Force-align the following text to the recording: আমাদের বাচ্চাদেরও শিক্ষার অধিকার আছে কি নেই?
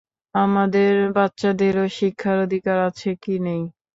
আমাদের 0.35 0.87
বাচ্চাদেরও 1.15 1.85
শিক্ষার 1.97 2.37
অধিকার 2.45 2.77
আছে 2.89 3.09
কি 3.23 3.35
নেই? 3.45 3.61